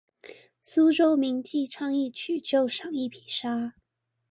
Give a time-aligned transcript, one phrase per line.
[0.63, 3.73] 蘇州名妓唱一曲就賞一匹紗